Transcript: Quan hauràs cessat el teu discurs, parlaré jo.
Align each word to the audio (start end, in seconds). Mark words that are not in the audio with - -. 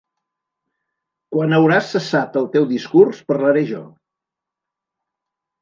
Quan 1.35 1.53
hauràs 1.57 1.91
cessat 1.95 2.39
el 2.43 2.47
teu 2.57 2.67
discurs, 2.73 3.21
parlaré 3.29 3.65
jo. 3.73 3.83